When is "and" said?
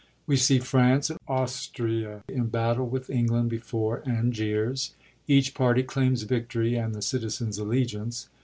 1.11-1.19, 6.73-6.95